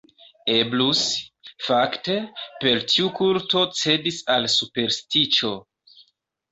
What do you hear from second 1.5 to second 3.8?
fakte, per tiu kulto